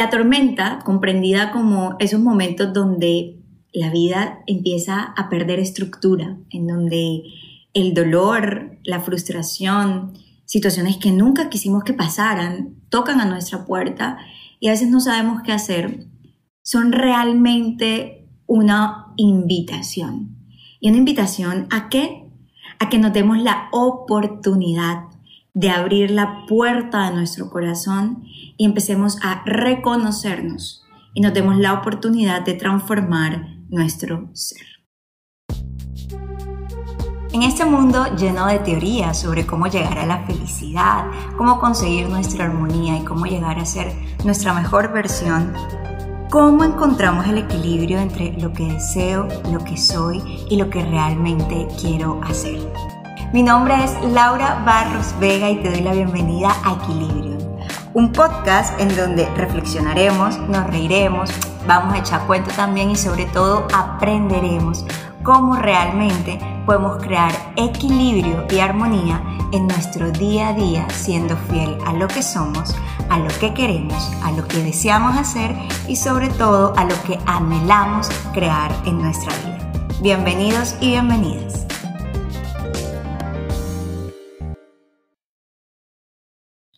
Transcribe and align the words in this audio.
La 0.00 0.10
tormenta, 0.10 0.78
comprendida 0.84 1.50
como 1.50 1.96
esos 1.98 2.20
momentos 2.20 2.72
donde 2.72 3.42
la 3.72 3.90
vida 3.90 4.44
empieza 4.46 5.02
a 5.02 5.28
perder 5.28 5.58
estructura, 5.58 6.36
en 6.50 6.68
donde 6.68 7.24
el 7.74 7.94
dolor, 7.94 8.78
la 8.84 9.00
frustración, 9.00 10.12
situaciones 10.44 10.98
que 10.98 11.10
nunca 11.10 11.50
quisimos 11.50 11.82
que 11.82 11.94
pasaran, 11.94 12.76
tocan 12.90 13.20
a 13.20 13.24
nuestra 13.24 13.66
puerta 13.66 14.18
y 14.60 14.68
a 14.68 14.70
veces 14.70 14.88
no 14.88 15.00
sabemos 15.00 15.42
qué 15.42 15.50
hacer, 15.50 16.06
son 16.62 16.92
realmente 16.92 18.28
una 18.46 19.12
invitación. 19.16 20.36
¿Y 20.78 20.90
una 20.90 20.98
invitación 20.98 21.66
a 21.70 21.88
qué? 21.88 22.30
A 22.78 22.88
que 22.88 22.98
nos 22.98 23.12
demos 23.12 23.38
la 23.38 23.68
oportunidad 23.72 25.08
de 25.58 25.70
abrir 25.70 26.12
la 26.12 26.46
puerta 26.46 27.08
de 27.08 27.16
nuestro 27.16 27.50
corazón 27.50 28.22
y 28.56 28.64
empecemos 28.64 29.18
a 29.24 29.42
reconocernos 29.44 30.84
y 31.14 31.20
nos 31.20 31.34
demos 31.34 31.56
la 31.56 31.72
oportunidad 31.72 32.42
de 32.42 32.54
transformar 32.54 33.56
nuestro 33.68 34.30
ser. 34.34 34.64
En 37.32 37.42
este 37.42 37.64
mundo 37.64 38.06
lleno 38.16 38.46
de 38.46 38.60
teorías 38.60 39.18
sobre 39.18 39.46
cómo 39.46 39.66
llegar 39.66 39.98
a 39.98 40.06
la 40.06 40.24
felicidad, 40.26 41.06
cómo 41.36 41.58
conseguir 41.58 42.08
nuestra 42.08 42.44
armonía 42.44 42.96
y 42.96 43.04
cómo 43.04 43.26
llegar 43.26 43.58
a 43.58 43.64
ser 43.64 43.92
nuestra 44.24 44.52
mejor 44.52 44.92
versión, 44.92 45.52
¿cómo 46.30 46.62
encontramos 46.62 47.26
el 47.26 47.38
equilibrio 47.38 47.98
entre 47.98 48.32
lo 48.40 48.52
que 48.52 48.74
deseo, 48.74 49.26
lo 49.50 49.58
que 49.64 49.76
soy 49.76 50.22
y 50.48 50.56
lo 50.56 50.70
que 50.70 50.84
realmente 50.84 51.66
quiero 51.80 52.20
hacer? 52.22 52.60
Mi 53.30 53.42
nombre 53.42 53.74
es 53.84 53.92
Laura 54.10 54.62
Barros 54.64 55.14
Vega 55.20 55.50
y 55.50 55.56
te 55.56 55.68
doy 55.68 55.82
la 55.82 55.92
bienvenida 55.92 56.50
a 56.64 56.76
Equilibrio, 56.76 57.36
un 57.92 58.10
podcast 58.10 58.80
en 58.80 58.96
donde 58.96 59.28
reflexionaremos, 59.36 60.38
nos 60.48 60.66
reiremos, 60.66 61.28
vamos 61.66 61.92
a 61.92 61.98
echar 61.98 62.26
cuento 62.26 62.50
también 62.56 62.90
y 62.90 62.96
sobre 62.96 63.26
todo 63.26 63.68
aprenderemos 63.74 64.86
cómo 65.22 65.56
realmente 65.56 66.38
podemos 66.64 67.02
crear 67.02 67.32
equilibrio 67.56 68.46
y 68.50 68.60
armonía 68.60 69.22
en 69.52 69.66
nuestro 69.66 70.10
día 70.10 70.48
a 70.48 70.52
día 70.54 70.88
siendo 70.88 71.36
fiel 71.50 71.76
a 71.84 71.92
lo 71.92 72.08
que 72.08 72.22
somos, 72.22 72.74
a 73.10 73.18
lo 73.18 73.28
que 73.40 73.52
queremos, 73.52 74.10
a 74.24 74.32
lo 74.32 74.48
que 74.48 74.62
deseamos 74.62 75.18
hacer 75.18 75.54
y 75.86 75.96
sobre 75.96 76.30
todo 76.30 76.72
a 76.78 76.84
lo 76.86 76.94
que 77.02 77.18
anhelamos 77.26 78.08
crear 78.32 78.72
en 78.86 79.02
nuestra 79.02 79.34
vida. 79.36 79.70
Bienvenidos 80.00 80.76
y 80.80 80.92
bienvenidas. 80.92 81.68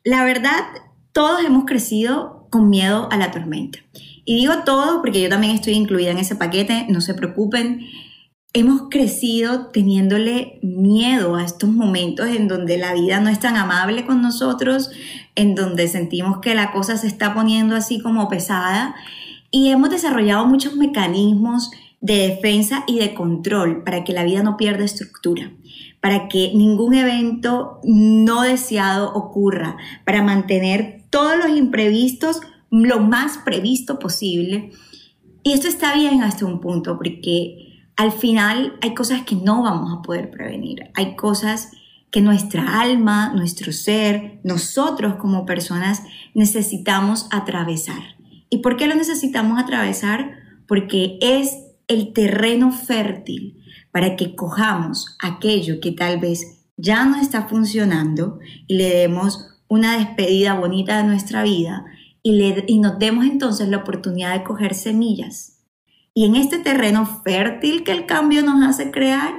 La 0.02 0.24
verdad, 0.24 0.64
todos 1.12 1.44
hemos 1.44 1.66
crecido 1.66 2.46
con 2.48 2.70
miedo 2.70 3.08
a 3.10 3.18
la 3.18 3.30
tormenta. 3.30 3.80
Y 4.24 4.36
digo 4.36 4.54
todos 4.64 5.00
porque 5.02 5.20
yo 5.20 5.28
también 5.28 5.54
estoy 5.54 5.74
incluida 5.74 6.10
en 6.10 6.18
ese 6.18 6.36
paquete, 6.36 6.86
no 6.88 7.02
se 7.02 7.12
preocupen. 7.12 7.86
Hemos 8.54 8.88
crecido 8.90 9.66
teniéndole 9.66 10.58
miedo 10.62 11.36
a 11.36 11.44
estos 11.44 11.68
momentos 11.68 12.28
en 12.28 12.48
donde 12.48 12.78
la 12.78 12.94
vida 12.94 13.20
no 13.20 13.28
es 13.28 13.40
tan 13.40 13.56
amable 13.56 14.06
con 14.06 14.22
nosotros, 14.22 14.90
en 15.34 15.54
donde 15.54 15.86
sentimos 15.86 16.38
que 16.38 16.54
la 16.54 16.72
cosa 16.72 16.96
se 16.96 17.06
está 17.06 17.34
poniendo 17.34 17.76
así 17.76 18.00
como 18.00 18.28
pesada 18.28 18.94
y 19.50 19.68
hemos 19.68 19.90
desarrollado 19.90 20.46
muchos 20.46 20.76
mecanismos 20.76 21.70
de 22.00 22.28
defensa 22.28 22.84
y 22.86 22.98
de 22.98 23.12
control 23.12 23.84
para 23.84 24.02
que 24.02 24.14
la 24.14 24.24
vida 24.24 24.42
no 24.42 24.56
pierda 24.56 24.84
estructura 24.84 25.52
para 26.00 26.28
que 26.28 26.52
ningún 26.54 26.94
evento 26.94 27.80
no 27.84 28.42
deseado 28.42 29.12
ocurra, 29.12 29.76
para 30.04 30.22
mantener 30.22 31.04
todos 31.10 31.36
los 31.36 31.56
imprevistos 31.56 32.40
lo 32.70 33.00
más 33.00 33.38
previsto 33.38 33.98
posible. 33.98 34.70
Y 35.42 35.52
esto 35.52 35.68
está 35.68 35.94
bien 35.94 36.22
hasta 36.22 36.46
un 36.46 36.60
punto, 36.60 36.96
porque 36.96 37.84
al 37.96 38.12
final 38.12 38.74
hay 38.80 38.94
cosas 38.94 39.22
que 39.22 39.34
no 39.34 39.62
vamos 39.62 39.92
a 39.92 40.02
poder 40.02 40.30
prevenir, 40.30 40.90
hay 40.94 41.16
cosas 41.16 41.72
que 42.10 42.20
nuestra 42.20 42.80
alma, 42.80 43.32
nuestro 43.34 43.72
ser, 43.72 44.40
nosotros 44.42 45.14
como 45.16 45.46
personas 45.46 46.02
necesitamos 46.34 47.28
atravesar. 47.30 48.16
¿Y 48.48 48.58
por 48.58 48.76
qué 48.76 48.88
lo 48.88 48.96
necesitamos 48.96 49.60
atravesar? 49.60 50.32
Porque 50.66 51.18
es 51.20 51.56
el 51.86 52.12
terreno 52.12 52.72
fértil 52.72 53.59
para 53.90 54.16
que 54.16 54.34
cojamos 54.34 55.16
aquello 55.20 55.80
que 55.80 55.92
tal 55.92 56.18
vez 56.18 56.66
ya 56.76 57.04
no 57.04 57.16
está 57.16 57.48
funcionando 57.48 58.38
y 58.66 58.76
le 58.76 58.90
demos 58.90 59.50
una 59.68 59.98
despedida 59.98 60.54
bonita 60.54 60.98
de 60.98 61.04
nuestra 61.04 61.42
vida 61.42 61.84
y, 62.22 62.32
le, 62.32 62.64
y 62.66 62.78
nos 62.80 62.98
demos 62.98 63.24
entonces 63.24 63.68
la 63.68 63.78
oportunidad 63.78 64.34
de 64.34 64.44
coger 64.44 64.74
semillas. 64.74 65.60
Y 66.12 66.26
en 66.26 66.34
este 66.36 66.58
terreno 66.58 67.06
fértil 67.24 67.84
que 67.84 67.92
el 67.92 68.06
cambio 68.06 68.42
nos 68.42 68.62
hace 68.64 68.90
crear, 68.90 69.32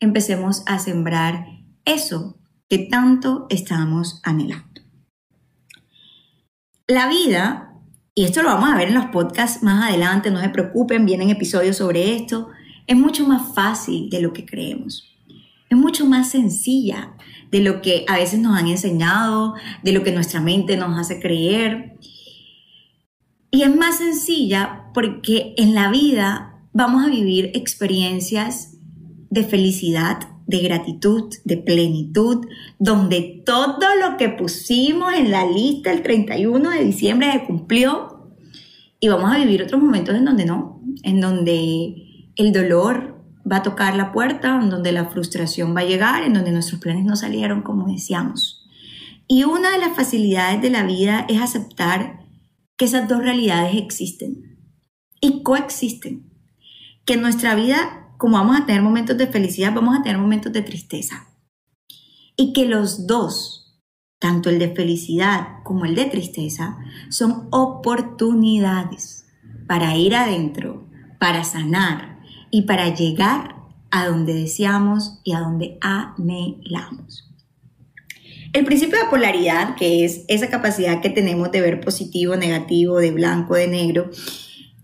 empecemos 0.00 0.62
a 0.66 0.78
sembrar 0.78 1.46
eso 1.84 2.38
que 2.68 2.78
tanto 2.78 3.46
estamos 3.50 4.20
anhelando. 4.24 4.82
La 6.86 7.08
vida, 7.08 7.74
y 8.14 8.24
esto 8.24 8.42
lo 8.42 8.50
vamos 8.50 8.70
a 8.70 8.76
ver 8.76 8.88
en 8.88 8.94
los 8.94 9.06
podcasts 9.06 9.62
más 9.62 9.88
adelante, 9.88 10.30
no 10.30 10.40
se 10.40 10.48
preocupen, 10.48 11.06
vienen 11.06 11.30
episodios 11.30 11.76
sobre 11.76 12.16
esto, 12.16 12.48
es 12.86 12.96
mucho 12.96 13.26
más 13.26 13.54
fácil 13.54 14.10
de 14.10 14.20
lo 14.20 14.32
que 14.32 14.44
creemos. 14.44 15.10
Es 15.70 15.78
mucho 15.78 16.06
más 16.06 16.30
sencilla 16.30 17.14
de 17.50 17.60
lo 17.60 17.80
que 17.80 18.04
a 18.08 18.16
veces 18.16 18.40
nos 18.40 18.56
han 18.56 18.68
enseñado, 18.68 19.54
de 19.82 19.92
lo 19.92 20.02
que 20.02 20.12
nuestra 20.12 20.40
mente 20.40 20.76
nos 20.76 20.98
hace 20.98 21.20
creer. 21.20 21.96
Y 23.50 23.62
es 23.62 23.74
más 23.74 23.98
sencilla 23.98 24.86
porque 24.92 25.54
en 25.56 25.74
la 25.74 25.90
vida 25.90 26.60
vamos 26.72 27.04
a 27.04 27.08
vivir 27.08 27.52
experiencias 27.54 28.76
de 29.30 29.44
felicidad, 29.44 30.28
de 30.46 30.58
gratitud, 30.58 31.32
de 31.44 31.56
plenitud, 31.56 32.46
donde 32.78 33.42
todo 33.46 33.86
lo 34.00 34.16
que 34.16 34.28
pusimos 34.28 35.14
en 35.14 35.30
la 35.30 35.46
lista 35.46 35.92
el 35.92 36.02
31 36.02 36.70
de 36.70 36.84
diciembre 36.84 37.32
se 37.32 37.44
cumplió. 37.44 38.32
Y 39.00 39.08
vamos 39.08 39.32
a 39.32 39.38
vivir 39.38 39.62
otros 39.62 39.80
momentos 39.80 40.14
en 40.14 40.24
donde 40.24 40.44
no, 40.44 40.82
en 41.02 41.20
donde 41.20 42.03
el 42.36 42.52
dolor 42.52 43.14
va 43.50 43.56
a 43.56 43.62
tocar 43.62 43.94
la 43.96 44.12
puerta, 44.12 44.58
en 44.60 44.70
donde 44.70 44.92
la 44.92 45.06
frustración 45.06 45.74
va 45.76 45.80
a 45.80 45.84
llegar, 45.84 46.22
en 46.22 46.34
donde 46.34 46.52
nuestros 46.52 46.80
planes 46.80 47.04
no 47.04 47.16
salieron 47.16 47.62
como 47.62 47.86
decíamos. 47.88 48.64
Y 49.26 49.44
una 49.44 49.70
de 49.70 49.78
las 49.78 49.96
facilidades 49.96 50.60
de 50.60 50.70
la 50.70 50.82
vida 50.82 51.26
es 51.28 51.40
aceptar 51.40 52.24
que 52.76 52.84
esas 52.84 53.08
dos 53.08 53.22
realidades 53.22 53.76
existen 53.76 54.58
y 55.20 55.42
coexisten. 55.42 56.30
Que 57.06 57.14
en 57.14 57.22
nuestra 57.22 57.54
vida, 57.54 58.08
como 58.18 58.36
vamos 58.36 58.60
a 58.60 58.66
tener 58.66 58.82
momentos 58.82 59.16
de 59.16 59.26
felicidad, 59.26 59.72
vamos 59.74 59.96
a 59.98 60.02
tener 60.02 60.18
momentos 60.18 60.52
de 60.52 60.62
tristeza. 60.62 61.28
Y 62.36 62.52
que 62.52 62.66
los 62.66 63.06
dos, 63.06 63.80
tanto 64.18 64.50
el 64.50 64.58
de 64.58 64.74
felicidad 64.74 65.62
como 65.62 65.84
el 65.84 65.94
de 65.94 66.06
tristeza, 66.06 66.78
son 67.10 67.48
oportunidades 67.50 69.26
para 69.66 69.96
ir 69.96 70.14
adentro, 70.14 70.86
para 71.18 71.44
sanar, 71.44 72.13
y 72.54 72.62
para 72.62 72.94
llegar 72.94 73.56
a 73.90 74.06
donde 74.06 74.32
deseamos 74.32 75.18
y 75.24 75.32
a 75.32 75.40
donde 75.40 75.76
anhelamos. 75.80 77.28
El 78.52 78.64
principio 78.64 78.96
de 78.96 79.10
polaridad, 79.10 79.74
que 79.74 80.04
es 80.04 80.24
esa 80.28 80.50
capacidad 80.50 81.00
que 81.00 81.10
tenemos 81.10 81.50
de 81.50 81.60
ver 81.60 81.80
positivo, 81.80 82.36
negativo, 82.36 82.98
de 82.98 83.10
blanco, 83.10 83.56
de 83.56 83.66
negro, 83.66 84.08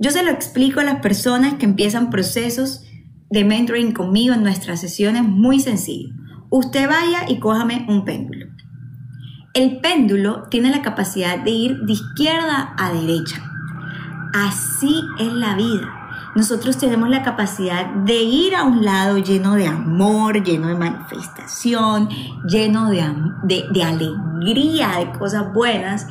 yo 0.01 0.11
se 0.11 0.25
lo 0.25 0.33
explico 0.33 0.81
a 0.81 0.85
las 0.85 1.01
personas 1.01 1.55
que 1.55 1.67
empiezan 1.67 2.11
procesos 2.11 2.83
de 3.31 3.45
mentoring 3.45 3.93
conmigo 3.93 4.35
en 4.35 4.43
nuestras 4.43 4.81
sesiones 4.81 5.23
muy 5.23 5.61
sencillo. 5.61 6.13
Usted 6.51 6.89
vaya 6.89 7.27
y 7.29 7.39
cójame 7.39 7.87
un 7.89 8.05
péndulo. 8.05 8.47
El 9.55 9.79
péndulo 9.79 10.49
tiene 10.51 10.71
la 10.71 10.83
capacidad 10.83 11.39
de 11.39 11.51
ir 11.53 11.77
de 11.83 11.93
izquierda 11.93 12.75
a 12.77 12.93
derecha. 12.93 13.49
Así 14.35 15.05
es 15.21 15.33
la 15.33 15.55
vida 15.55 16.00
nosotros 16.35 16.79
tenemos 16.79 17.09
la 17.09 17.23
capacidad 17.23 17.87
de 17.87 18.23
ir 18.23 18.55
a 18.55 18.63
un 18.63 18.85
lado 18.85 19.19
lleno 19.19 19.55
de 19.55 19.67
amor, 19.67 20.45
lleno 20.45 20.69
de 20.69 20.77
manifestación, 20.77 22.09
lleno 22.47 22.89
de, 22.89 23.01
alegría, 23.83 24.99
de 24.99 25.19
cosas 25.19 25.53
buenas. 25.53 26.07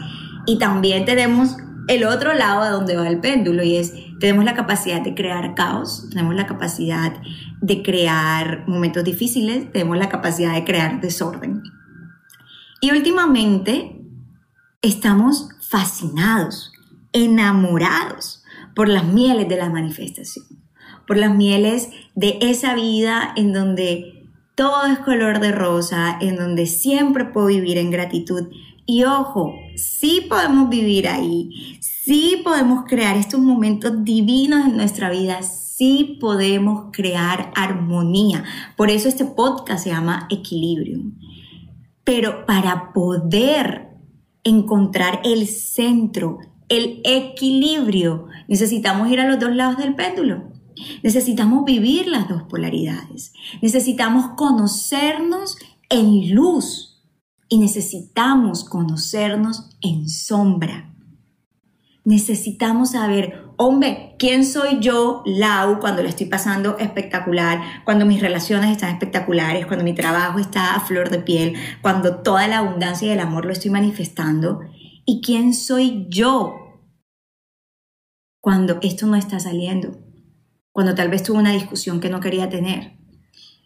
Y 0.45 0.57
también 0.57 1.05
tenemos 1.05 1.55
el 1.87 2.03
otro 2.03 2.33
lado 2.33 2.61
a 2.63 2.69
donde 2.69 2.97
va 2.97 3.07
el 3.07 3.19
péndulo 3.19 3.63
y 3.63 3.77
es, 3.77 3.93
tenemos 4.19 4.43
la 4.43 4.55
capacidad 4.55 5.01
de 5.01 5.15
crear 5.15 5.55
caos, 5.55 6.07
tenemos 6.09 6.35
la 6.35 6.45
capacidad 6.45 7.13
de 7.61 7.81
crear 7.81 8.65
momentos 8.67 9.05
difíciles, 9.05 9.71
tenemos 9.71 9.97
la 9.97 10.09
capacidad 10.09 10.53
de 10.53 10.65
crear 10.65 10.99
desorden. 10.99 11.63
Y 12.81 12.91
últimamente 12.91 14.01
estamos 14.81 15.49
fascinados, 15.61 16.73
enamorados 17.13 18.38
por 18.79 18.87
las 18.87 19.03
mieles 19.03 19.49
de 19.49 19.57
la 19.57 19.69
manifestación, 19.69 20.45
por 21.05 21.17
las 21.17 21.35
mieles 21.35 21.89
de 22.15 22.37
esa 22.39 22.75
vida 22.75 23.33
en 23.35 23.51
donde 23.51 24.23
todo 24.55 24.85
es 24.85 24.99
color 24.99 25.41
de 25.41 25.51
rosa, 25.51 26.17
en 26.21 26.37
donde 26.37 26.65
siempre 26.65 27.25
puedo 27.25 27.47
vivir 27.47 27.77
en 27.77 27.91
gratitud 27.91 28.47
Y 28.85 29.03
ojo, 29.03 29.53
sí 29.75 30.27
podemos 30.29 30.69
vivir 30.69 31.09
ahí, 31.09 31.77
sí 31.81 32.39
podemos 32.41 32.85
crear 32.87 33.17
estos 33.17 33.41
momentos 33.41 34.05
divinos 34.05 34.65
en 34.67 34.77
nuestra 34.77 35.09
vida, 35.09 35.43
sí 35.43 36.17
podemos 36.21 36.85
crear 36.93 37.51
armonía. 37.57 38.45
Por 38.77 38.91
eso 38.91 39.09
este 39.09 39.25
podcast 39.25 39.83
se 39.83 39.89
llama 39.89 40.25
Equilibrio. 40.29 41.01
Pero 42.05 42.45
para 42.45 42.93
poder 42.93 43.89
encontrar 44.45 45.19
el 45.25 45.47
centro, 45.47 46.39
el 46.69 47.01
equilibrio, 47.03 48.27
necesitamos 48.47 49.11
ir 49.11 49.19
a 49.19 49.27
los 49.27 49.39
dos 49.39 49.55
lados 49.55 49.77
del 49.77 49.95
péndulo. 49.95 50.43
Necesitamos 51.03 51.65
vivir 51.65 52.07
las 52.07 52.29
dos 52.29 52.43
polaridades. 52.43 53.33
Necesitamos 53.61 54.27
conocernos 54.37 55.57
en 55.89 56.33
luz 56.33 57.03
y 57.49 57.57
necesitamos 57.57 58.63
conocernos 58.63 59.69
en 59.81 60.07
sombra. 60.07 60.93
Necesitamos 62.05 62.91
saber, 62.91 63.43
hombre, 63.57 64.15
¿quién 64.17 64.45
soy 64.45 64.79
yo, 64.79 65.21
Lau, 65.25 65.79
cuando 65.79 66.01
lo 66.01 66.07
estoy 66.07 66.27
pasando 66.27 66.77
espectacular, 66.77 67.61
cuando 67.83 68.05
mis 68.05 68.21
relaciones 68.21 68.71
están 68.71 68.91
espectaculares, 68.91 69.65
cuando 69.65 69.83
mi 69.83 69.93
trabajo 69.93 70.39
está 70.39 70.75
a 70.75 70.79
flor 70.79 71.09
de 71.09 71.19
piel, 71.19 71.55
cuando 71.81 72.17
toda 72.17 72.47
la 72.47 72.59
abundancia 72.59 73.07
y 73.07 73.11
el 73.11 73.19
amor 73.19 73.45
lo 73.45 73.51
estoy 73.51 73.69
manifestando? 73.69 74.61
¿Y 75.11 75.21
quién 75.21 75.55
soy 75.55 76.05
yo 76.07 76.83
cuando 78.39 78.77
esto 78.83 79.07
no 79.07 79.15
está 79.15 79.39
saliendo? 79.39 79.97
Cuando 80.71 80.93
tal 80.93 81.09
vez 81.09 81.23
tuve 81.23 81.39
una 81.39 81.51
discusión 81.51 81.99
que 81.99 82.11
no 82.11 82.19
quería 82.19 82.47
tener, 82.47 82.99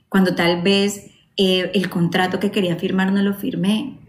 cuando 0.07 0.35
tal 0.35 0.61
vez 0.61 1.11
eh, 1.35 1.69
el 1.73 1.89
contrato 1.89 2.39
que 2.39 2.49
quería 2.49 2.77
firmar 2.77 3.11
no 3.11 3.21
lo 3.21 3.33
firmé. 3.33 3.99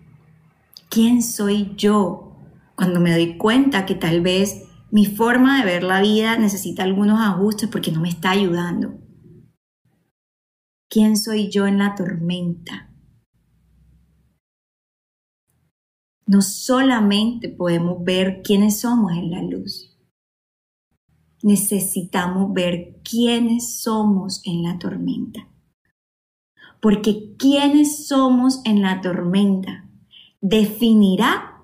¿Quién 0.89 1.25
soy 1.25 1.75
yo 1.75 2.37
cuando 2.77 3.01
me 3.01 3.11
doy 3.11 3.37
cuenta 3.37 3.85
que 3.85 3.97
tal 3.97 4.21
vez 4.21 4.69
mi 4.93 5.05
forma 5.05 5.59
de 5.59 5.65
ver 5.65 5.83
la 5.83 6.01
vida 6.01 6.39
necesita 6.39 6.85
algunos 6.85 7.19
ajustes 7.21 7.69
porque 7.69 7.91
no 7.91 8.01
me 8.01 8.11
está 8.11 8.31
ayudando. 8.31 9.01
¿Quién 10.89 11.17
soy 11.17 11.51
yo 11.51 11.67
en 11.67 11.79
la 11.79 11.97
tormenta? 11.97 12.94
No 16.27 16.41
solamente 16.41 17.49
podemos 17.49 18.03
ver 18.03 18.43
quiénes 18.43 18.81
somos 18.81 19.13
en 19.13 19.31
la 19.31 19.43
luz, 19.43 19.95
necesitamos 21.43 22.55
ver 22.55 23.01
quiénes 23.05 23.83
somos 23.83 24.41
en 24.47 24.63
la 24.63 24.79
tormenta. 24.79 25.47
Porque 26.81 27.37
quiénes 27.39 28.07
somos 28.07 28.63
en 28.65 28.81
la 28.81 29.03
tormenta 29.03 29.91
definirá 30.41 31.63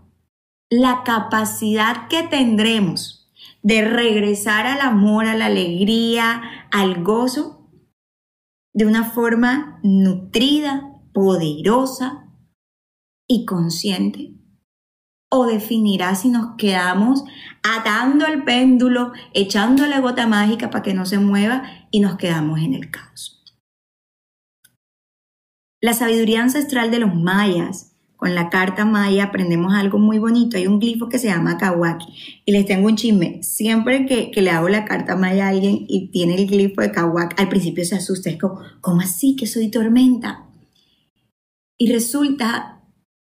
la 0.71 1.03
capacidad 1.05 2.09
que 2.09 2.23
tendremos 2.23 3.33
de 3.63 3.83
regresar 3.83 4.67
al 4.67 4.81
amor, 4.81 5.27
a 5.27 5.37
la 5.37 5.47
alegría, 5.47 6.43
al 6.71 7.03
gozo, 7.03 7.71
de 8.73 8.87
una 8.87 9.05
forma 9.05 9.81
nutrida, 9.83 11.01
poderosa 11.13 12.29
y 13.27 13.45
consciente. 13.45 14.40
O 15.31 15.47
definirá 15.47 16.15
si 16.17 16.29
nos 16.29 16.57
quedamos 16.57 17.25
atando 17.63 18.27
el 18.27 18.43
péndulo, 18.43 19.13
echando 19.33 19.87
la 19.87 20.01
gota 20.01 20.27
mágica 20.27 20.71
para 20.71 20.83
que 20.83 20.95
no 20.95 21.07
se 21.07 21.19
mueva 21.19 21.63
y 21.91 22.01
nos 22.01 22.17
quedamos 22.17 22.61
en 22.61 22.75
el 22.75 22.91
caos. 22.91 23.45
La 25.81 25.95
sabiduría 25.95 26.43
ancestral 26.43 26.91
de 26.91 26.99
los 26.99 27.15
mayas 27.15 27.91
con 28.21 28.35
la 28.35 28.51
carta 28.51 28.85
maya 28.85 29.25
aprendemos 29.25 29.73
algo 29.73 29.99
muy 29.99 30.19
bonito. 30.19 30.59
Hay 30.59 30.67
un 30.67 30.79
glifo 30.79 31.09
que 31.09 31.19
se 31.19 31.29
llama 31.29 31.57
Kawaki. 31.57 32.05
Y 32.45 32.53
les 32.53 32.67
tengo 32.67 32.87
un 32.87 32.97
chisme. 32.97 33.43
Siempre 33.43 34.05
que, 34.05 34.31
le 34.43 34.51
hago 34.51 34.69
la 34.69 34.85
carta 34.85 35.17
maya 35.17 35.47
a 35.47 35.49
alguien 35.49 35.87
y 35.89 36.09
tiene 36.09 36.35
el 36.35 36.47
glifo 36.47 36.83
de 36.83 36.93
Kawaki, 36.93 37.37
al 37.39 37.49
principio 37.49 37.83
se 37.83 37.95
asusta. 37.97 38.29
Es 38.29 38.37
como, 38.37 38.61
¿cómo 38.83 39.01
así 39.01 39.37
que 39.37 39.47
soy 39.47 39.71
tormenta? 39.71 40.45
Y 41.79 41.91
resulta 41.91 42.80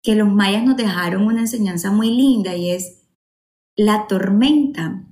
que 0.03 0.15
los 0.15 0.33
mayas 0.33 0.65
nos 0.65 0.77
dejaron 0.77 1.25
una 1.25 1.41
enseñanza 1.41 1.91
muy 1.91 2.11
linda 2.11 2.57
y 2.57 2.71
es 2.71 3.07
la 3.77 4.07
tormenta 4.07 5.07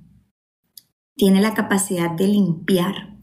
tiene 1.19 1.41
la 1.41 1.53
capacidad 1.53 2.11
de 2.11 2.29
limpiar. 2.29 3.17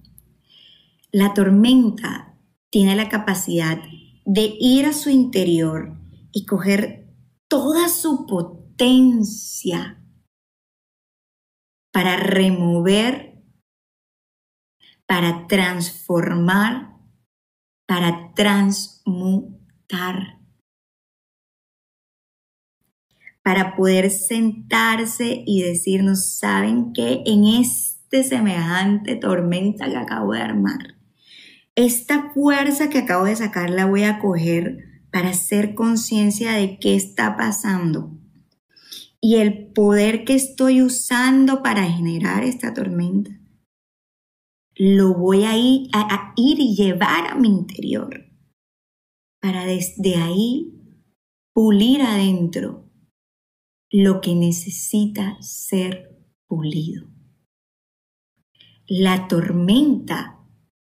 La 1.11 1.33
tormenta 1.33 2.39
tiene 2.69 2.95
la 2.95 3.09
capacidad 3.09 3.79
de 4.27 4.55
ir 4.61 4.85
a 4.85 4.93
su 4.93 5.09
interior 5.09 5.99
y 6.31 6.45
coger 6.45 7.09
toda 7.49 7.89
su 7.89 8.27
potencia 8.27 10.05
para 11.91 12.19
remover, 12.19 13.43
para 15.07 15.47
transformar, 15.47 16.99
para 17.87 18.35
transmutar, 18.35 20.43
para 23.47 23.77
poder 23.77 24.11
sentarse 24.11 25.45
y 25.47 25.63
decirnos, 25.63 26.37
¿saben 26.37 26.93
qué? 26.93 27.23
En 27.27 27.45
este 27.45 28.25
semejante 28.25 29.15
tormenta 29.15 29.89
que 29.89 29.97
acabo 29.97 30.33
de 30.33 30.41
armar, 30.41 30.97
esta 31.77 32.33
fuerza 32.33 32.91
que 32.91 32.99
acabo 32.99 33.27
de 33.27 33.37
sacar 33.37 33.71
la 33.71 33.87
voy 33.87 34.03
a 34.03 34.19
coger 34.19 35.05
para 35.13 35.29
hacer 35.29 35.77
conciencia 35.77 36.55
de 36.55 36.81
qué 36.81 36.97
está 36.97 37.37
pasando 37.37 38.19
y 39.21 39.37
el 39.37 39.69
poder 39.69 40.25
que 40.25 40.35
estoy 40.35 40.83
usando 40.83 41.63
para 41.63 41.85
generar 41.85 42.43
esta 42.43 42.75
tormenta. 42.75 43.31
Lo 44.75 45.15
voy 45.15 45.45
a 45.45 45.57
ir, 45.57 45.89
a, 45.93 46.33
ir 46.35 46.59
y 46.59 46.75
llevar 46.75 47.29
a 47.29 47.37
mi 47.37 47.47
interior 47.47 48.27
para 49.41 49.65
desde 49.65 50.17
ahí 50.17 50.73
pulir 51.53 52.03
adentro 52.03 52.86
lo 53.99 54.21
que 54.21 54.35
necesita 54.35 55.41
ser 55.41 56.23
pulido. 56.47 57.09
La 58.87 59.27
tormenta 59.27 60.39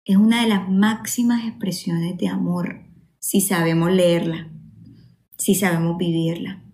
es 0.05 0.17
una 0.17 0.43
de 0.43 0.49
las 0.49 0.69
máximas 0.69 1.44
expresiones 1.44 2.19
de 2.19 2.26
amor 2.26 2.85
si 3.20 3.41
sabemos 3.41 3.93
leerla, 3.93 4.50
si 5.38 5.55
sabemos 5.55 5.97
vivirla. 5.99 6.64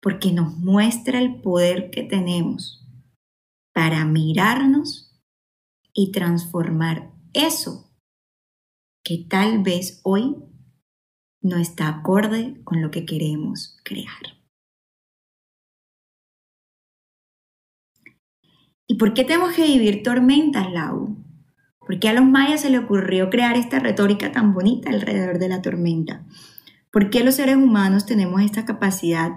Porque 0.00 0.32
nos 0.32 0.56
muestra 0.56 1.18
el 1.18 1.42
poder 1.42 1.90
que 1.90 2.02
tenemos 2.02 2.82
para 3.74 4.06
mirarnos 4.06 5.20
y 5.92 6.12
transformar 6.12 7.12
eso 7.34 7.94
que 9.04 9.18
tal 9.28 9.62
vez 9.62 10.00
hoy 10.02 10.34
no 11.46 11.58
está 11.58 11.88
acorde 11.88 12.60
con 12.64 12.82
lo 12.82 12.90
que 12.90 13.04
queremos 13.04 13.78
crear. 13.84 14.36
¿Y 18.88 18.96
por 18.96 19.14
qué 19.14 19.24
tenemos 19.24 19.54
que 19.54 19.64
vivir 19.64 20.02
tormentas, 20.02 20.70
Lau? 20.70 21.16
¿Por 21.80 21.98
qué 22.00 22.08
a 22.08 22.12
los 22.12 22.24
mayas 22.24 22.62
se 22.62 22.70
le 22.70 22.78
ocurrió 22.78 23.30
crear 23.30 23.56
esta 23.56 23.78
retórica 23.78 24.32
tan 24.32 24.54
bonita 24.54 24.90
alrededor 24.90 25.38
de 25.38 25.48
la 25.48 25.62
tormenta? 25.62 26.24
¿Por 26.90 27.10
qué 27.10 27.22
los 27.22 27.36
seres 27.36 27.56
humanos 27.56 28.06
tenemos 28.06 28.42
esta 28.42 28.64
capacidad 28.64 29.32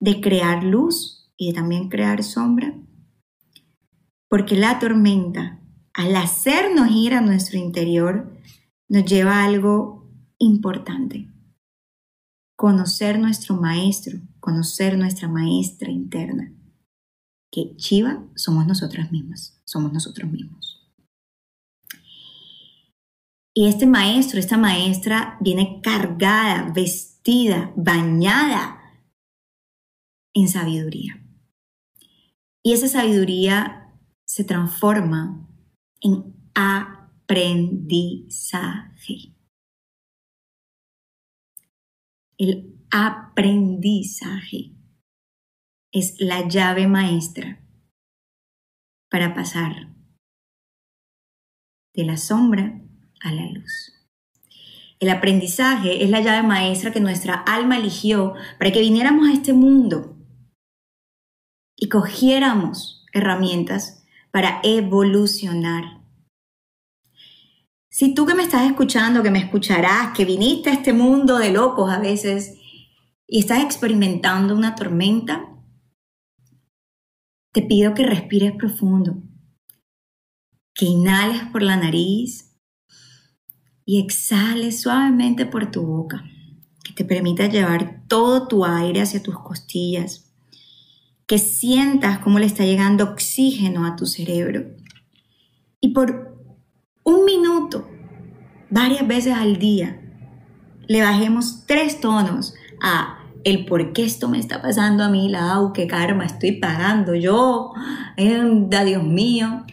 de 0.00 0.20
crear 0.20 0.64
luz 0.64 1.32
y 1.36 1.48
de 1.48 1.54
también 1.54 1.88
crear 1.88 2.22
sombra? 2.22 2.74
Porque 4.28 4.56
la 4.56 4.78
tormenta, 4.78 5.60
al 5.92 6.16
hacernos 6.16 6.90
ir 6.90 7.14
a 7.14 7.20
nuestro 7.20 7.58
interior, 7.58 8.32
nos 8.88 9.04
lleva 9.04 9.40
a 9.40 9.44
algo 9.44 10.10
importante. 10.38 11.31
Conocer 12.62 13.18
nuestro 13.18 13.56
maestro, 13.56 14.20
conocer 14.38 14.96
nuestra 14.96 15.26
maestra 15.26 15.90
interna. 15.90 16.54
Que 17.50 17.74
Chiva 17.74 18.24
somos 18.36 18.68
nosotras 18.68 19.10
mismas, 19.10 19.60
somos 19.64 19.92
nosotros 19.92 20.30
mismos. 20.30 20.88
Y 23.52 23.66
este 23.66 23.84
maestro, 23.84 24.38
esta 24.38 24.58
maestra 24.58 25.38
viene 25.40 25.80
cargada, 25.82 26.70
vestida, 26.72 27.72
bañada 27.74 28.78
en 30.32 30.46
sabiduría. 30.46 31.20
Y 32.62 32.74
esa 32.74 32.86
sabiduría 32.86 33.92
se 34.24 34.44
transforma 34.44 35.48
en 36.00 36.32
aprendizaje. 36.54 39.31
El 42.44 42.76
aprendizaje 42.90 44.72
es 45.92 46.16
la 46.18 46.48
llave 46.48 46.88
maestra 46.88 47.64
para 49.08 49.32
pasar 49.32 49.94
de 51.94 52.04
la 52.04 52.16
sombra 52.16 52.82
a 53.20 53.30
la 53.30 53.46
luz. 53.46 53.92
El 54.98 55.10
aprendizaje 55.10 56.02
es 56.02 56.10
la 56.10 56.20
llave 56.20 56.42
maestra 56.44 56.90
que 56.90 56.98
nuestra 56.98 57.34
alma 57.34 57.76
eligió 57.76 58.34
para 58.58 58.72
que 58.72 58.80
viniéramos 58.80 59.28
a 59.28 59.34
este 59.34 59.52
mundo 59.52 60.16
y 61.76 61.88
cogiéramos 61.88 63.06
herramientas 63.12 64.04
para 64.32 64.60
evolucionar. 64.64 66.01
Si 67.94 68.14
tú 68.14 68.24
que 68.24 68.34
me 68.34 68.42
estás 68.42 68.64
escuchando, 68.64 69.22
que 69.22 69.30
me 69.30 69.38
escucharás, 69.38 70.16
que 70.16 70.24
viniste 70.24 70.70
a 70.70 70.72
este 70.72 70.94
mundo 70.94 71.36
de 71.36 71.52
locos 71.52 71.92
a 71.92 71.98
veces 71.98 72.56
y 73.26 73.40
estás 73.40 73.62
experimentando 73.62 74.56
una 74.56 74.74
tormenta, 74.74 75.44
te 77.52 77.60
pido 77.60 77.92
que 77.92 78.06
respires 78.06 78.52
profundo, 78.52 79.22
que 80.72 80.86
inhales 80.86 81.42
por 81.52 81.60
la 81.60 81.76
nariz 81.76 82.56
y 83.84 84.00
exhales 84.00 84.80
suavemente 84.80 85.44
por 85.44 85.70
tu 85.70 85.82
boca, 85.82 86.24
que 86.82 86.94
te 86.94 87.04
permita 87.04 87.46
llevar 87.46 88.04
todo 88.08 88.48
tu 88.48 88.64
aire 88.64 89.02
hacia 89.02 89.22
tus 89.22 89.38
costillas, 89.38 90.32
que 91.26 91.36
sientas 91.36 92.20
cómo 92.20 92.38
le 92.38 92.46
está 92.46 92.64
llegando 92.64 93.04
oxígeno 93.04 93.84
a 93.84 93.96
tu 93.96 94.06
cerebro. 94.06 94.64
Y 95.78 95.88
por 95.88 96.31
un 97.12 97.24
minuto, 97.24 97.88
varias 98.70 99.06
veces 99.06 99.34
al 99.34 99.58
día, 99.58 100.00
le 100.88 101.02
bajemos 101.02 101.64
tres 101.66 102.00
tonos 102.00 102.54
a 102.82 103.18
el 103.44 103.64
por 103.66 103.92
qué 103.92 104.04
esto 104.04 104.28
me 104.28 104.38
está 104.38 104.62
pasando 104.62 105.04
a 105.04 105.08
mí, 105.08 105.28
la 105.28 105.52
au, 105.52 105.72
qué 105.72 105.86
karma 105.86 106.24
estoy 106.24 106.52
pagando 106.52 107.14
yo, 107.14 107.72
da 108.16 108.84
Dios 108.84 109.02
mío. 109.02 109.64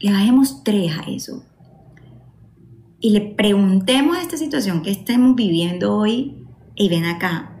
Le 0.00 0.12
bajemos 0.12 0.64
tres 0.64 0.92
a 0.98 1.02
eso. 1.02 1.44
Y 3.00 3.10
le 3.10 3.20
preguntemos 3.20 4.16
a 4.16 4.22
esta 4.22 4.36
situación 4.36 4.82
que 4.82 4.90
estemos 4.90 5.36
viviendo 5.36 5.94
hoy, 5.94 6.46
y 6.74 6.88
ven 6.88 7.04
acá, 7.04 7.58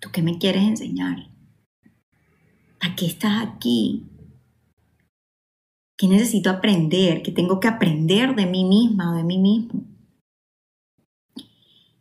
¿tú 0.00 0.10
qué 0.12 0.22
me 0.22 0.38
quieres 0.38 0.64
enseñar? 0.64 1.30
¿A 2.80 2.96
qué 2.96 3.06
estás 3.06 3.46
aquí? 3.46 4.09
¿Qué 6.00 6.08
necesito 6.08 6.48
aprender? 6.48 7.22
¿Qué 7.22 7.30
tengo 7.30 7.60
que 7.60 7.68
aprender 7.68 8.34
de 8.34 8.46
mí 8.46 8.64
misma 8.64 9.12
o 9.12 9.16
de 9.16 9.24
mí 9.24 9.38
mismo? 9.38 9.82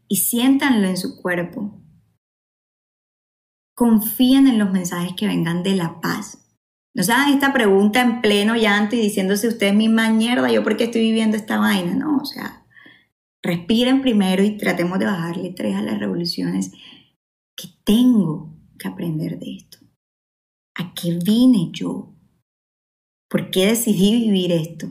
y 0.10 0.18
siéntanlo 0.18 0.88
en 0.88 0.98
su 0.98 1.22
cuerpo. 1.22 1.72
Confíen 3.75 4.48
en 4.48 4.58
los 4.58 4.72
mensajes 4.72 5.13
que 5.15 5.27
vengan 5.27 5.63
de 5.63 5.75
la 5.75 6.01
paz. 6.01 6.46
No 6.94 7.03
se 7.03 7.13
hagan 7.13 7.34
esta 7.34 7.53
pregunta 7.53 8.01
en 8.01 8.20
pleno 8.20 8.58
llanto 8.58 8.96
y 8.96 9.00
diciéndose 9.00 9.48
ustedes 9.48 9.75
misma 9.75 10.10
mierda, 10.10 10.51
yo 10.51 10.63
por 10.63 10.75
qué 10.75 10.86
estoy 10.86 11.01
viviendo 11.01 11.38
esta 11.38 11.60
vaina. 11.60 11.94
No, 11.94 12.18
o 12.18 12.25
sea, 12.25 12.65
respiren 13.41 14.01
primero 14.01 14.44
y 14.44 14.58
tratemos 14.58 15.00
de 15.00 15.06
bajarle 15.06 15.51
tres 15.51 15.75
a 15.75 15.82
las 15.82 16.00
revoluciones 16.00 16.72
que 17.56 17.70
tengo 17.86 18.58
que 18.77 18.88
aprender 18.88 19.39
de 19.39 19.56
esto. 19.56 19.77
¿A 20.75 20.94
qué 20.94 21.20
vine 21.24 21.70
yo? 21.72 22.15
¿Por 23.30 23.52
qué 23.52 23.68
decidí 23.68 24.20
vivir 24.26 24.52
esto? 24.52 24.88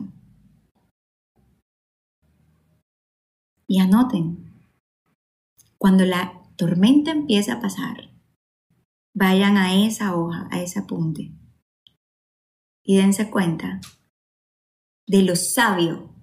Y 3.67 3.79
anoten, 3.79 4.49
cuando 5.77 6.05
la 6.05 6.41
tormenta 6.55 7.11
empiece 7.11 7.51
a 7.51 7.59
pasar, 7.59 8.09
vayan 9.13 9.57
a 9.57 9.75
esa 9.85 10.15
hoja, 10.15 10.47
a 10.51 10.61
ese 10.61 10.79
apunte 10.79 11.33
y 12.83 12.95
dense 12.95 13.29
cuenta 13.29 13.81
de 15.05 15.21
lo 15.21 15.35
sabio 15.35 16.15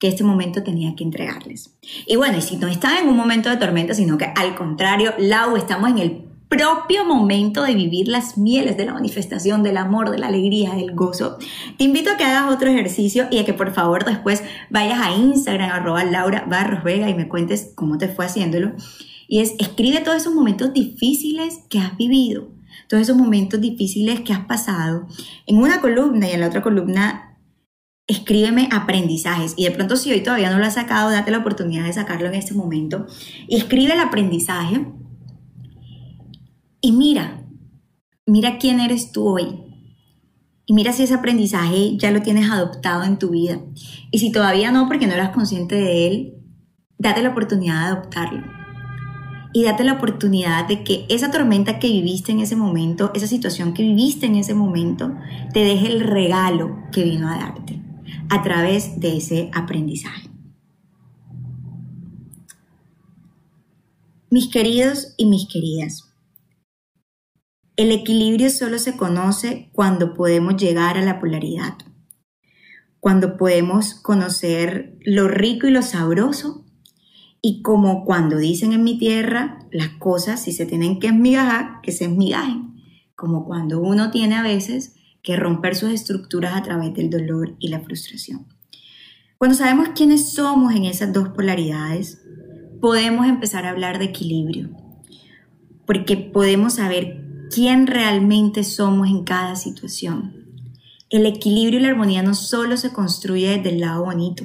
que 0.00 0.08
este 0.08 0.24
momento 0.24 0.62
tenía 0.62 0.96
que 0.96 1.04
entregarles. 1.04 1.78
Y 2.06 2.16
bueno, 2.16 2.38
y 2.38 2.42
si 2.42 2.56
no 2.56 2.68
están 2.68 2.96
en 2.96 3.08
un 3.08 3.16
momento 3.16 3.50
de 3.50 3.58
tormenta, 3.58 3.92
sino 3.92 4.16
que 4.16 4.32
al 4.34 4.56
contrario, 4.56 5.12
Lau, 5.18 5.56
estamos 5.56 5.90
en 5.90 5.98
el 5.98 6.29
propio 6.50 7.04
momento 7.04 7.62
de 7.62 7.74
vivir 7.74 8.08
las 8.08 8.36
mieles 8.36 8.76
de 8.76 8.84
la 8.84 8.92
manifestación 8.92 9.62
del 9.62 9.76
amor, 9.76 10.10
de 10.10 10.18
la 10.18 10.26
alegría, 10.26 10.74
del 10.74 10.96
gozo. 10.96 11.38
Te 11.78 11.84
invito 11.84 12.10
a 12.10 12.16
que 12.16 12.24
hagas 12.24 12.52
otro 12.52 12.68
ejercicio 12.68 13.28
y 13.30 13.38
a 13.38 13.44
que 13.44 13.54
por 13.54 13.72
favor 13.72 14.04
después 14.04 14.42
vayas 14.68 15.00
a 15.00 15.14
Instagram, 15.14 15.70
arroba 15.70 16.02
Laura 16.02 16.44
Barros 16.50 16.82
Vega 16.82 17.08
y 17.08 17.14
me 17.14 17.28
cuentes 17.28 17.72
cómo 17.76 17.98
te 17.98 18.08
fue 18.08 18.26
haciéndolo. 18.26 18.72
Y 19.28 19.38
es, 19.38 19.54
escribe 19.60 20.00
todos 20.00 20.16
esos 20.16 20.34
momentos 20.34 20.72
difíciles 20.72 21.60
que 21.70 21.78
has 21.78 21.96
vivido, 21.96 22.48
todos 22.88 23.04
esos 23.04 23.16
momentos 23.16 23.60
difíciles 23.60 24.20
que 24.22 24.32
has 24.32 24.44
pasado. 24.46 25.06
En 25.46 25.58
una 25.58 25.80
columna 25.80 26.28
y 26.28 26.32
en 26.32 26.40
la 26.40 26.48
otra 26.48 26.62
columna 26.62 27.38
escríbeme 28.08 28.68
aprendizajes. 28.72 29.54
Y 29.56 29.64
de 29.64 29.70
pronto 29.70 29.94
si 29.94 30.10
hoy 30.10 30.20
todavía 30.20 30.50
no 30.50 30.58
lo 30.58 30.66
has 30.66 30.74
sacado, 30.74 31.10
date 31.10 31.30
la 31.30 31.38
oportunidad 31.38 31.84
de 31.84 31.92
sacarlo 31.92 32.26
en 32.26 32.34
este 32.34 32.54
momento. 32.54 33.06
Escribe 33.48 33.92
el 33.92 34.00
aprendizaje 34.00 34.84
y 36.80 36.92
mira, 36.92 37.44
mira 38.26 38.58
quién 38.58 38.80
eres 38.80 39.12
tú 39.12 39.26
hoy. 39.26 39.70
Y 40.66 40.72
mira 40.72 40.92
si 40.92 41.02
ese 41.02 41.14
aprendizaje 41.14 41.96
ya 41.96 42.10
lo 42.10 42.22
tienes 42.22 42.50
adoptado 42.50 43.02
en 43.02 43.18
tu 43.18 43.30
vida. 43.30 43.60
Y 44.10 44.20
si 44.20 44.30
todavía 44.30 44.70
no, 44.70 44.86
porque 44.86 45.06
no 45.06 45.14
eras 45.14 45.30
consciente 45.30 45.74
de 45.74 46.06
él, 46.06 46.34
date 46.96 47.22
la 47.22 47.30
oportunidad 47.30 47.80
de 47.80 47.86
adoptarlo. 47.86 48.44
Y 49.52 49.64
date 49.64 49.82
la 49.82 49.94
oportunidad 49.94 50.68
de 50.68 50.84
que 50.84 51.06
esa 51.08 51.32
tormenta 51.32 51.80
que 51.80 51.88
viviste 51.88 52.30
en 52.30 52.38
ese 52.38 52.54
momento, 52.54 53.10
esa 53.14 53.26
situación 53.26 53.74
que 53.74 53.82
viviste 53.82 54.26
en 54.26 54.36
ese 54.36 54.54
momento, 54.54 55.12
te 55.52 55.64
deje 55.64 55.88
el 55.88 56.00
regalo 56.00 56.84
que 56.92 57.02
vino 57.02 57.28
a 57.28 57.36
darte 57.36 57.82
a 58.28 58.42
través 58.42 59.00
de 59.00 59.16
ese 59.16 59.50
aprendizaje. 59.52 60.30
Mis 64.30 64.46
queridos 64.46 65.14
y 65.16 65.26
mis 65.26 65.48
queridas, 65.48 66.09
el 67.80 67.92
equilibrio 67.92 68.50
solo 68.50 68.78
se 68.78 68.98
conoce 68.98 69.70
cuando 69.72 70.12
podemos 70.12 70.58
llegar 70.58 70.98
a 70.98 71.02
la 71.02 71.18
polaridad, 71.18 71.78
cuando 72.98 73.38
podemos 73.38 73.94
conocer 73.94 74.98
lo 75.00 75.28
rico 75.28 75.66
y 75.66 75.70
lo 75.70 75.80
sabroso. 75.80 76.66
Y 77.40 77.62
como 77.62 78.04
cuando 78.04 78.36
dicen 78.36 78.74
en 78.74 78.84
mi 78.84 78.98
tierra, 78.98 79.66
las 79.72 79.88
cosas 79.98 80.42
si 80.42 80.52
se 80.52 80.66
tienen 80.66 81.00
que 81.00 81.06
esmigajar, 81.06 81.80
que 81.82 81.90
se 81.90 82.04
esmigajen, 82.04 82.82
como 83.16 83.46
cuando 83.46 83.80
uno 83.80 84.10
tiene 84.10 84.34
a 84.34 84.42
veces 84.42 84.96
que 85.22 85.36
romper 85.36 85.74
sus 85.74 85.90
estructuras 85.90 86.54
a 86.54 86.62
través 86.62 86.92
del 86.92 87.08
dolor 87.08 87.56
y 87.60 87.68
la 87.68 87.80
frustración. 87.80 88.46
Cuando 89.38 89.56
sabemos 89.56 89.92
quiénes 89.94 90.34
somos 90.34 90.74
en 90.74 90.84
esas 90.84 91.14
dos 91.14 91.30
polaridades, 91.30 92.20
podemos 92.82 93.26
empezar 93.26 93.64
a 93.64 93.70
hablar 93.70 93.98
de 93.98 94.04
equilibrio, 94.04 94.68
porque 95.86 96.18
podemos 96.18 96.74
saber 96.74 97.29
quién 97.50 97.86
realmente 97.86 98.62
somos 98.64 99.08
en 99.08 99.24
cada 99.24 99.56
situación. 99.56 100.46
El 101.10 101.26
equilibrio 101.26 101.80
y 101.80 101.82
la 101.82 101.88
armonía 101.88 102.22
no 102.22 102.34
solo 102.34 102.76
se 102.76 102.92
construye 102.92 103.56
desde 103.56 103.70
el 103.70 103.80
lado 103.80 104.04
bonito. 104.04 104.44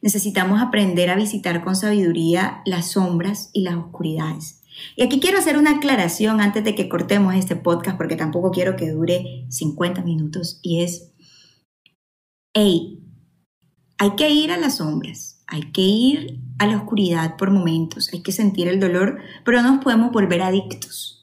Necesitamos 0.00 0.62
aprender 0.62 1.10
a 1.10 1.16
visitar 1.16 1.64
con 1.64 1.74
sabiduría 1.74 2.62
las 2.64 2.92
sombras 2.92 3.50
y 3.52 3.62
las 3.62 3.74
oscuridades. 3.74 4.62
Y 4.94 5.02
aquí 5.02 5.18
quiero 5.18 5.38
hacer 5.38 5.58
una 5.58 5.72
aclaración 5.72 6.40
antes 6.40 6.62
de 6.62 6.76
que 6.76 6.88
cortemos 6.88 7.34
este 7.34 7.56
podcast 7.56 7.96
porque 7.96 8.14
tampoco 8.14 8.52
quiero 8.52 8.76
que 8.76 8.90
dure 8.90 9.46
50 9.48 10.02
minutos 10.02 10.60
y 10.62 10.82
es, 10.82 11.10
hey, 12.54 13.02
hay 13.98 14.10
que 14.12 14.30
ir 14.30 14.52
a 14.52 14.56
las 14.56 14.76
sombras, 14.76 15.42
hay 15.48 15.72
que 15.72 15.82
ir 15.82 16.38
a 16.60 16.66
la 16.68 16.76
oscuridad 16.76 17.36
por 17.36 17.50
momentos, 17.50 18.10
hay 18.12 18.22
que 18.22 18.30
sentir 18.30 18.68
el 18.68 18.78
dolor, 18.78 19.18
pero 19.44 19.60
no 19.62 19.74
nos 19.74 19.82
podemos 19.84 20.12
volver 20.12 20.42
adictos 20.42 21.17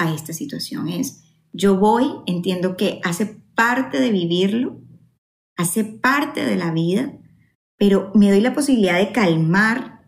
a 0.00 0.12
esta 0.14 0.32
situación. 0.32 0.88
Es, 0.88 1.22
yo 1.52 1.76
voy, 1.76 2.06
entiendo 2.26 2.76
que 2.76 3.00
hace 3.04 3.26
parte 3.54 4.00
de 4.00 4.10
vivirlo, 4.10 4.80
hace 5.56 5.84
parte 5.84 6.44
de 6.44 6.56
la 6.56 6.72
vida, 6.72 7.12
pero 7.76 8.10
me 8.14 8.30
doy 8.30 8.40
la 8.40 8.54
posibilidad 8.54 8.98
de 8.98 9.12
calmar 9.12 10.06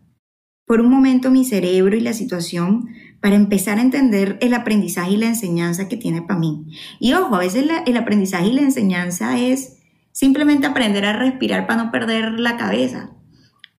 por 0.65 0.81
un 0.81 0.89
momento 0.89 1.29
mi 1.29 1.45
cerebro 1.45 1.95
y 1.95 2.01
la 2.01 2.13
situación 2.13 2.89
para 3.21 3.35
empezar 3.35 3.77
a 3.77 3.83
entender 3.83 4.37
el 4.41 4.53
aprendizaje 4.53 5.11
y 5.11 5.17
la 5.17 5.27
enseñanza 5.27 5.87
que 5.87 5.97
tiene 5.97 6.23
para 6.23 6.39
mí. 6.39 6.65
Y 6.99 7.13
ojo, 7.13 7.35
a 7.35 7.39
veces 7.39 7.65
el 7.85 7.97
aprendizaje 7.97 8.47
y 8.47 8.53
la 8.53 8.61
enseñanza 8.61 9.39
es 9.39 9.77
simplemente 10.11 10.67
aprender 10.67 11.05
a 11.05 11.13
respirar 11.13 11.67
para 11.67 11.83
no 11.83 11.91
perder 11.91 12.39
la 12.39 12.57
cabeza. 12.57 13.11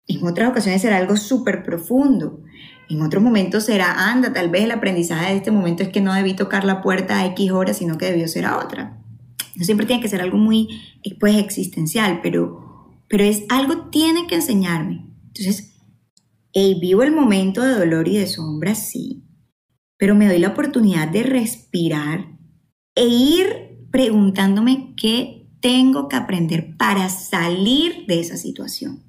En 0.07 0.23
otras 0.25 0.49
ocasiones 0.49 0.81
será 0.81 0.97
algo 0.97 1.17
súper 1.17 1.63
profundo. 1.63 2.43
En 2.93 3.01
otros 3.01 3.23
momentos 3.23 3.65
será, 3.65 4.11
anda, 4.11 4.33
tal 4.33 4.49
vez 4.49 4.65
el 4.65 4.71
aprendizaje 4.71 5.31
de 5.31 5.37
este 5.37 5.49
momento 5.49 5.81
es 5.81 5.89
que 5.89 5.99
no 5.99 6.13
debí 6.13 6.35
tocar 6.35 6.63
la 6.63 6.81
puerta 6.83 7.17
a 7.19 7.25
X 7.27 7.51
horas, 7.51 7.77
sino 7.77 7.97
que 7.97 8.05
debió 8.05 8.27
ser 8.27 8.45
a 8.45 8.59
otra. 8.59 9.01
No 9.55 9.65
siempre 9.65 9.87
tiene 9.87 10.01
que 10.01 10.09
ser 10.09 10.21
algo 10.21 10.37
muy, 10.37 10.69
pues, 11.19 11.37
existencial, 11.37 12.19
pero, 12.21 12.91
pero 13.09 13.23
es 13.23 13.45
algo 13.49 13.89
tiene 13.89 14.27
que 14.27 14.35
enseñarme. 14.35 15.07
Entonces, 15.27 15.73
hey, 16.53 16.77
vivo 16.79 17.01
el 17.01 17.11
momento 17.11 17.63
de 17.63 17.73
dolor 17.73 18.07
y 18.07 18.17
de 18.17 18.27
sombra, 18.27 18.75
sí, 18.75 19.23
pero 19.97 20.13
me 20.13 20.27
doy 20.27 20.37
la 20.37 20.49
oportunidad 20.49 21.07
de 21.07 21.23
respirar 21.23 22.37
e 22.93 23.07
ir 23.07 23.87
preguntándome 23.91 24.93
qué 24.95 25.49
tengo 25.61 26.09
que 26.09 26.15
aprender 26.15 26.77
para 26.77 27.09
salir 27.09 28.05
de 28.05 28.19
esa 28.19 28.37
situación. 28.37 29.01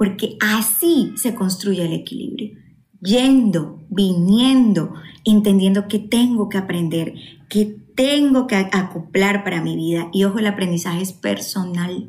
Porque 0.00 0.38
así 0.40 1.12
se 1.16 1.34
construye 1.34 1.84
el 1.84 1.92
equilibrio. 1.92 2.56
Yendo, 3.02 3.84
viniendo, 3.90 4.94
entendiendo 5.26 5.88
que 5.88 5.98
tengo 5.98 6.48
que 6.48 6.56
aprender, 6.56 7.12
que 7.50 7.66
tengo 7.94 8.46
que 8.46 8.56
acoplar 8.56 9.44
para 9.44 9.60
mi 9.60 9.76
vida. 9.76 10.08
Y 10.10 10.24
ojo, 10.24 10.38
el 10.38 10.46
aprendizaje 10.46 11.02
es 11.02 11.12
personal. 11.12 12.08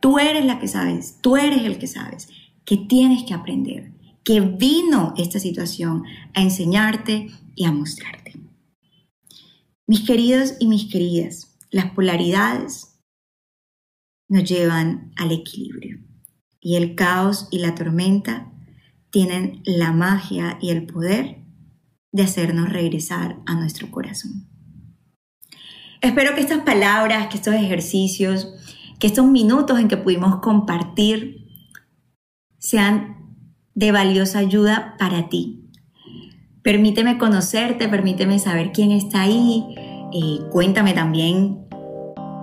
Tú 0.00 0.18
eres 0.18 0.44
la 0.44 0.58
que 0.58 0.66
sabes, 0.66 1.18
tú 1.20 1.36
eres 1.36 1.62
el 1.62 1.78
que 1.78 1.86
sabes 1.86 2.28
que 2.64 2.76
tienes 2.76 3.22
que 3.22 3.34
aprender, 3.34 3.92
que 4.24 4.40
vino 4.40 5.14
esta 5.16 5.38
situación 5.38 6.02
a 6.34 6.42
enseñarte 6.42 7.28
y 7.54 7.66
a 7.66 7.70
mostrarte. 7.70 8.32
Mis 9.86 10.00
queridos 10.00 10.54
y 10.58 10.66
mis 10.66 10.90
queridas, 10.90 11.56
las 11.70 11.92
polaridades 11.92 13.00
nos 14.28 14.42
llevan 14.42 15.12
al 15.14 15.30
equilibrio 15.30 16.09
y 16.60 16.76
el 16.76 16.94
caos 16.94 17.48
y 17.50 17.58
la 17.58 17.74
tormenta 17.74 18.52
tienen 19.10 19.62
la 19.64 19.92
magia 19.92 20.58
y 20.60 20.70
el 20.70 20.86
poder 20.86 21.38
de 22.12 22.22
hacernos 22.22 22.68
regresar 22.68 23.38
a 23.46 23.54
nuestro 23.54 23.90
corazón. 23.90 24.48
Espero 26.00 26.34
que 26.34 26.40
estas 26.40 26.60
palabras, 26.60 27.28
que 27.28 27.36
estos 27.36 27.54
ejercicios, 27.54 28.48
que 28.98 29.06
estos 29.06 29.26
minutos 29.26 29.78
en 29.78 29.88
que 29.88 29.96
pudimos 29.96 30.40
compartir 30.40 31.46
sean 32.58 33.34
de 33.74 33.92
valiosa 33.92 34.38
ayuda 34.38 34.96
para 34.98 35.28
ti. 35.28 35.70
Permíteme 36.62 37.18
conocerte, 37.18 37.88
permíteme 37.88 38.38
saber 38.38 38.72
quién 38.72 38.92
está 38.92 39.22
ahí. 39.22 39.74
Eh, 40.12 40.40
cuéntame 40.50 40.92
también 40.92 41.69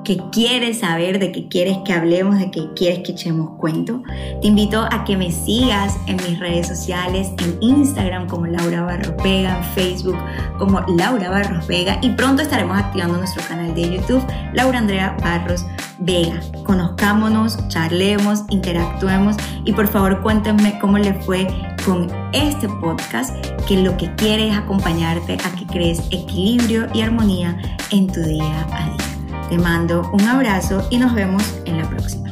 que 0.08 0.24
quieres 0.32 0.80
saber, 0.80 1.20
de 1.20 1.34
qué 1.34 1.50
quieres 1.50 1.80
que 1.84 1.92
hablemos, 1.92 2.40
de 2.40 2.50
qué 2.50 2.70
quieres 2.78 3.00
que 3.00 3.12
echemos 3.12 3.58
cuento. 3.58 4.04
Te 4.42 4.48
invito 4.48 4.88
a 4.90 5.04
que 5.04 5.18
me 5.18 5.34
sigas 5.34 5.98
en 6.06 6.16
mis 6.16 6.40
redes 6.40 6.66
sociales, 6.66 7.34
en 7.40 7.58
Instagram 7.60 8.26
como 8.30 8.48
Laura 8.48 8.84
Barros 8.84 9.22
Vega, 9.22 9.58
en 9.58 9.64
Facebook 9.76 10.18
como 10.58 10.80
Laura 10.98 11.30
Barros 11.30 11.68
Vega 11.68 12.00
y 12.02 12.12
pronto 12.12 12.42
estaremos 12.42 12.78
activando 12.78 13.18
nuestro 13.18 13.44
canal 13.50 13.76
de 13.76 13.98
YouTube, 13.98 14.26
Laura 14.54 14.78
Andrea 14.78 15.18
Barros 15.22 15.66
Vega. 16.00 16.40
Conozcámonos, 16.64 17.68
charlemos, 17.68 18.44
interactuemos 18.50 19.36
y 19.66 19.74
por 19.74 19.90
favor 19.90 20.22
cuéntenme 20.22 20.80
cómo 20.80 21.00
le 21.00 21.16
fue 21.16 21.46
con 21.84 22.08
este 22.32 22.70
podcast 22.70 23.36
que 23.68 23.84
lo 23.84 23.98
que 23.98 24.16
quiere 24.16 24.48
es 24.48 24.58
acompañarte 24.58 25.34
a 25.34 25.54
que 25.58 25.66
crees 25.66 26.00
equilibrio 26.12 26.88
y 26.94 27.02
armonía 27.02 27.58
en 27.92 28.08
tu 28.08 28.22
día 28.22 28.66
a 28.72 28.86
día. 28.86 29.17
Te 29.50 29.58
mando 29.58 30.10
un 30.12 30.22
abrazo 30.24 30.86
y 30.90 30.98
nos 30.98 31.14
vemos 31.14 31.44
en 31.66 31.78
la 31.78 31.90
próxima. 31.90 32.27